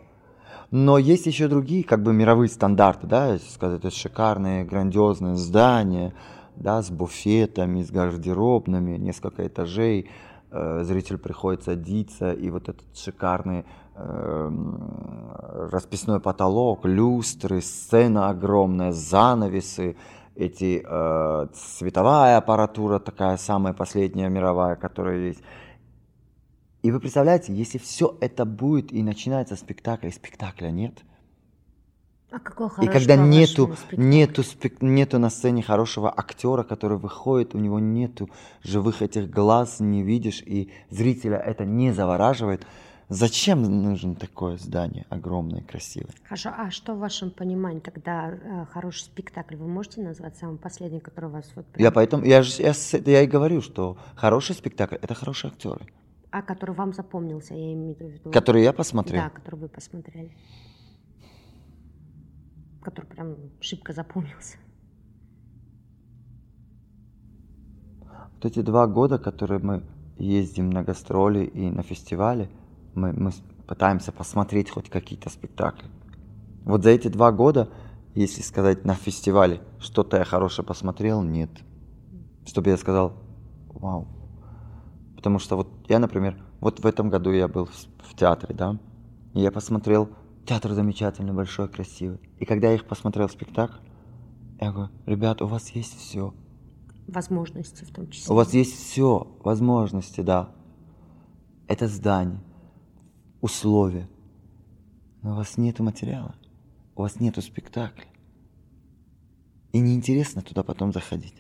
[0.70, 6.14] Но есть еще другие, как бы мировые стандарты, да, сказать, это шикарные, грандиозные здания,
[6.58, 10.10] да, с буфетами, с гардеробными, несколько этажей,
[10.52, 13.64] э, зритель приходит садиться, и вот этот шикарный
[13.96, 14.50] э,
[15.72, 19.96] расписной потолок, люстры, сцена огромная, занавесы,
[20.40, 25.42] эти э, световая аппаратура такая самая последняя мировая, которая есть,
[26.82, 30.94] и вы представляете, если все это будет и начинается спектакль, и спектакля нет.
[32.32, 37.58] А какой и когда нету, нету, спек, нету на сцене хорошего актера, который выходит, у
[37.58, 38.30] него нету
[38.62, 42.66] живых этих глаз, не видишь, и зрителя это не завораживает,
[43.10, 46.14] зачем нужно такое здание огромное, красивое?
[46.24, 49.56] Хорошо, а что в вашем понимании тогда э, хороший спектакль?
[49.56, 51.66] Вы можете назвать самый последний, который у вас вот...
[51.66, 51.84] Прям...
[51.84, 52.74] Я поэтому, я, я,
[53.06, 55.86] я и говорю, что хороший спектакль– это хорошие актеры.
[56.32, 58.32] А который вам запомнился, я имею в виду.
[58.32, 59.24] Который я посмотрел?
[59.24, 60.32] Да, который вы посмотрели.
[62.84, 64.58] Который прям шибко запомнился.
[68.36, 69.84] Вот эти два года, которые мы
[70.18, 72.50] ездим на гастроли и на фестивали,
[72.96, 73.32] мы, мы
[73.68, 75.88] пытаемся посмотреть хоть какие-то спектакли.
[76.64, 77.70] Вот за эти два года,
[78.16, 81.50] если сказать на фестивале, что-то я хорошее посмотрел, нет.
[82.46, 83.14] Чтобы я сказал,
[83.68, 84.08] вау,
[85.16, 87.74] Потому что вот я, например, вот в этом году я был в,
[88.08, 88.80] в театре, да,
[89.34, 90.10] и я посмотрел,
[90.46, 92.20] театр замечательный, большой, красивый.
[92.40, 93.80] И когда я их посмотрел спектакль,
[94.62, 96.34] я говорю, ребят, у вас есть все.
[97.08, 98.32] Возможности в том числе.
[98.32, 100.50] У вас есть все, возможности, да.
[101.68, 102.40] Это здание,
[103.42, 104.08] условия.
[105.22, 106.36] Но у вас нет материала,
[106.96, 108.06] у вас нету спектакля.
[109.72, 111.36] И неинтересно туда потом заходить.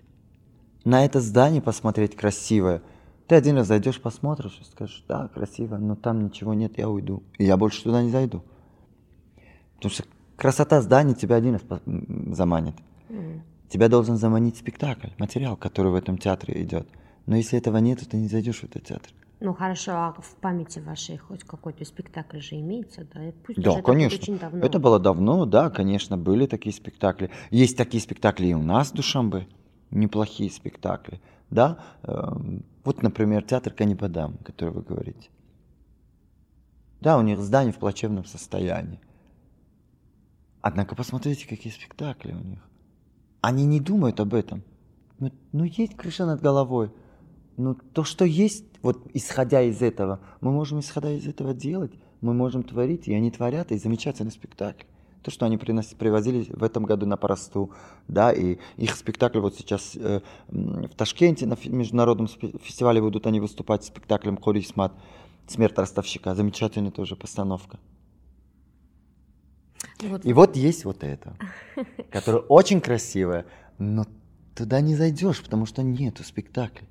[0.83, 2.81] На это здание посмотреть красивое–
[3.29, 7.21] ты один раз зайдешь, посмотришь и скажешь, да, красиво, но там ничего нет, я уйду.
[7.37, 8.43] И я больше туда не зайду.
[9.75, 10.03] Потому что
[10.35, 11.61] красота здания тебя один раз
[12.35, 12.73] заманит.
[13.09, 13.41] Mm.
[13.69, 16.87] Тебя должен заманить спектакль, материал, который в этом театре идет.
[17.27, 19.11] Но если этого нет, то ты не зайдешь в этот театр.
[19.41, 23.31] Ну хорошо, а в памяти вашей хоть какой-то спектакль же имеется, да?
[23.45, 24.15] Пусть да, конечно.
[24.15, 24.65] Это, очень давно.
[24.65, 27.31] это было давно, да, конечно, были такие спектакли.
[27.49, 29.47] Есть такие спектакли и у нас в Душамбе,
[29.91, 31.79] неплохие спектакли, да.
[32.03, 35.29] Эм, вот, например, театр Канипадам, который вы говорите.
[36.99, 38.99] Да, у них здание в плачевном состоянии.
[40.61, 42.59] Однако посмотрите, какие спектакли у них.
[43.39, 44.63] Они не думают об этом.
[45.19, 46.91] Ну, ну есть крыша над головой.
[47.55, 52.33] Ну, то, что есть, вот исходя из этого, мы можем исходя из этого делать, мы
[52.33, 54.85] можем творить, и они творят, и замечательный спектакль.
[55.23, 57.71] То, что они приносили, привозили в этом году на Просту,
[58.07, 63.83] да, и их спектакль вот сейчас э, в Ташкенте на международном фестивале будут они выступать
[63.83, 64.93] с спектаклем Корисмат
[65.47, 66.35] «Смерть ростовщика».
[66.35, 67.79] Замечательная тоже постановка.
[70.01, 70.25] Вот.
[70.25, 71.35] И вот есть вот это,
[72.11, 73.45] которое очень красивое,
[73.77, 74.05] но
[74.55, 76.87] туда не зайдешь, потому что нету спектакля.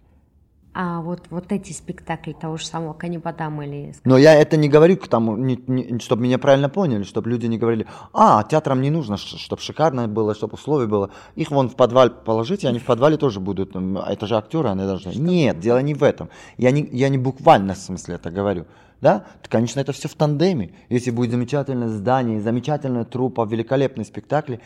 [0.80, 3.92] А вот, вот эти спектакли того же самого Канибадама или...
[4.04, 7.46] Но я это не говорю к тому, не, не, чтобы меня правильно поняли, чтобы люди
[7.46, 11.10] не говорили, а, театрам не нужно, чтобы шикарно было, чтобы условия было.
[11.34, 15.10] Их вон в подвал положите, они в подвале тоже будут, это же актеры, они должны...
[15.10, 15.20] Что?
[15.20, 16.28] Нет, дело не в этом.
[16.58, 18.66] Я не, я не буквально в смысле это говорю.
[19.00, 19.24] Да?
[19.48, 20.70] Конечно, это все в тандеме.
[20.90, 24.58] Если будет замечательное здание, замечательная трупа, великолепный спектакль,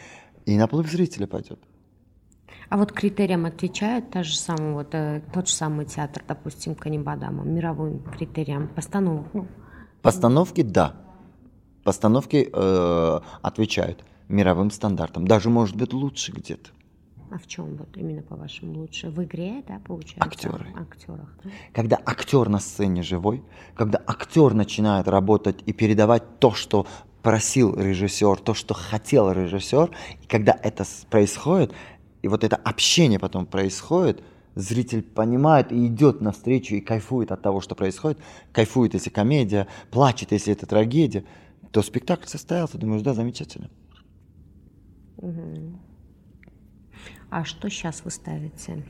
[0.44, 1.58] и наплыв зрителя пойдет.
[2.72, 7.44] А вот критериям отвечает та же самая, вот, э, тот же самый театр, допустим, Канибадама,
[7.44, 9.26] мировым критериям постановок?
[9.34, 9.46] Ну.
[10.00, 10.94] Постановки, да.
[11.84, 15.26] Постановки э, отвечают мировым стандартам.
[15.28, 16.70] Даже, может быть, лучше где-то.
[17.30, 19.10] А в чем вот именно по-вашему лучше?
[19.10, 20.24] В игре, да, получается?
[20.26, 20.66] Актеры.
[20.74, 21.28] Актерах.
[21.44, 21.50] Да?
[21.74, 23.42] Когда актер на сцене живой,
[23.74, 26.86] когда актер начинает работать и передавать то, что
[27.22, 29.90] просил режиссер, то, что хотел режиссер,
[30.22, 31.72] и когда это происходит,
[32.22, 34.22] и вот это общение потом происходит,
[34.54, 38.18] зритель понимает и идет навстречу и кайфует от того, что происходит,
[38.52, 41.24] кайфует, если комедия, плачет, если это трагедия,
[41.72, 43.70] то спектакль состоялся, думаешь, да, замечательно.
[47.30, 48.84] А что сейчас вы ставите?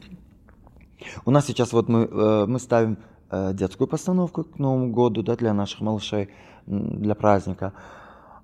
[1.24, 2.99] У нас сейчас вот мы, э, мы ставим
[3.30, 6.28] э, детскую постановку к Новому году, да, для наших малышей,
[6.66, 7.72] для праздника,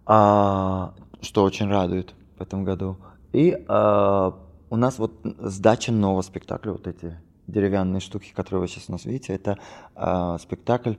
[0.06, 2.96] а, что очень радует в этом году.
[3.32, 4.34] И а,
[4.70, 7.16] у нас вот сдача нового спектакля, вот эти
[7.46, 9.58] деревянные штуки, которые вы сейчас у нас видите, это
[9.96, 10.94] э, спектакль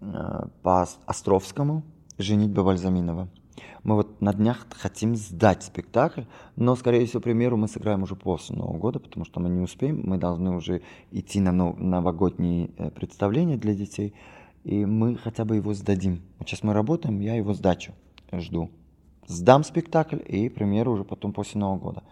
[0.00, 1.82] э, по Островскому
[2.18, 3.28] «Женитьба Бальзаминова».
[3.82, 6.22] Мы вот на днях хотим сдать спектакль,
[6.56, 10.02] но, скорее всего, примеру мы сыграем уже после Нового года, потому что мы не успеем,
[10.04, 14.14] мы должны уже идти на новогодние э, представления для детей,
[14.64, 16.22] и мы хотя бы его сдадим.
[16.40, 17.92] Сейчас мы работаем, я его сдачу
[18.32, 18.70] жду.
[19.26, 22.02] Сдам спектакль и премьеру уже потом после Нового года.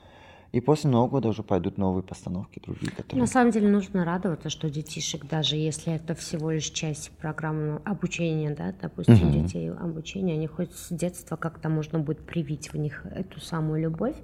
[0.51, 3.21] И после Нового года уже пойдут новые постановки, другие, которые...
[3.21, 8.55] На самом деле нужно радоваться, что детишек, даже если это всего лишь часть программы обучения,
[8.55, 9.43] да, допустим, угу.
[9.43, 14.17] детей обучения, они хоть с детства как-то можно будет привить в них эту самую любовь.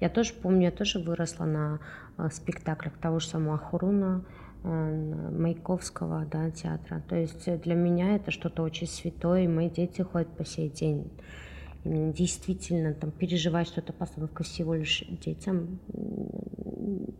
[0.00, 1.80] Я тоже помню, я тоже выросла на
[2.18, 4.22] э, спектаклях того же самого Ахуруна,
[4.62, 7.02] э, Маяковского, да, театра.
[7.08, 11.10] То есть для меня это что-то очень святое, и мои дети ходят по сей день
[11.84, 15.78] действительно там переживать, что это постановка всего лишь детям.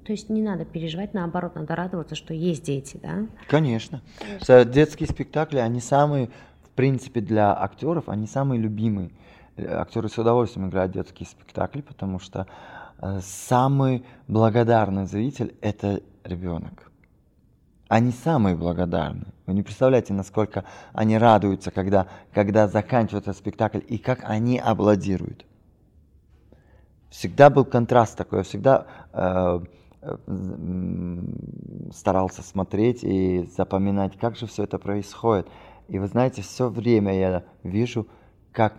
[0.05, 3.27] То есть не надо переживать, наоборот, надо радоваться, что есть дети, да?
[3.49, 4.03] Конечно.
[4.19, 4.65] Конечно.
[4.65, 6.31] Детские спектакли, они самые,
[6.63, 9.11] в принципе, для актеров, они самые любимые.
[9.57, 12.47] Актеры с удовольствием играют детские спектакли, потому что
[12.99, 16.91] э, самый благодарный зритель– это ребенок
[17.91, 19.25] они самые благодарны.
[19.51, 25.45] Вы не представляете, насколько они радуются, когда, когда заканчивается спектакль, и как они аплодируют.
[27.09, 29.61] Всегда был контраст такой, я всегда э,
[30.03, 30.17] э,
[31.93, 35.49] старался смотреть и запоминать, как же все это происходит.
[35.89, 38.07] И вы знаете, все время я вижу,
[38.53, 38.75] как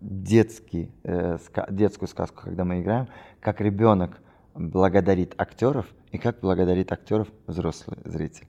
[0.00, 3.06] детский, э, ска, детскую сказку, когда мы играем,
[3.38, 4.20] как ребенок
[4.56, 8.48] благодарит актеров и как благодарит актеров взрослый зритель.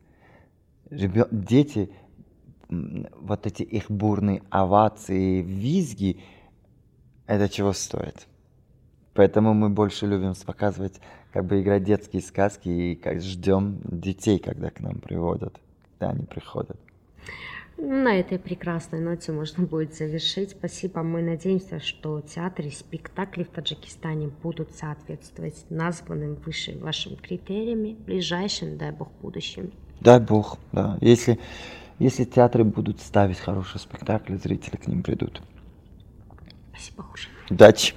[0.89, 1.89] Дети,
[2.69, 6.21] вот эти их бурные овации, визги,
[7.25, 8.27] это чего стоит.
[9.13, 11.01] Поэтому мы больше любим показывать,
[11.33, 15.59] как бы играть детские сказки и как ждем детей, когда к нам приводят,
[15.91, 16.77] когда они приходят.
[17.77, 20.51] На этой прекрасной ноте можно будет завершить.
[20.51, 21.03] Спасибо.
[21.03, 28.77] Мы надеемся, что театры спектакли в Таджикистане будут соответствовать названным выше вашим критериями в ближайшем,
[28.77, 29.71] дай бог, будущем.
[29.99, 30.97] Дай бог, да.
[31.01, 31.39] Если,
[31.99, 35.41] если театры будут ставить хорошие спектакли, зрители к ним придут.
[36.71, 37.27] Спасибо, Хуже.
[37.49, 37.93] Удачи!